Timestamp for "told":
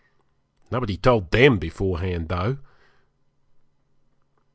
0.97-1.29